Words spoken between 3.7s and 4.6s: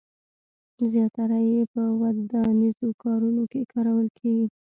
کارول کېږي.